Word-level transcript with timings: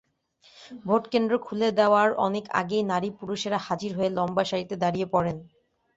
ভোটকেন্দ্র 0.85 1.33
খুলে 1.39 1.67
দেওয়ার 1.79 2.09
অনেক 2.25 2.45
আগেই 2.59 2.83
নারী-পুরুষেরা 2.91 3.59
হাজির 3.67 3.91
হয়ে 3.97 4.15
লম্বা 4.17 4.43
সারিতে 4.45 4.75
দাঁড়িয়ে 4.83 5.07
পড়েন। 5.13 5.37